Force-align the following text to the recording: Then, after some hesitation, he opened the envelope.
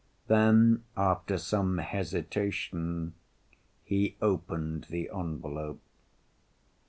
Then, 0.25 0.83
after 0.97 1.37
some 1.37 1.77
hesitation, 1.77 3.13
he 3.83 4.15
opened 4.19 4.85
the 4.89 5.11
envelope. 5.15 5.79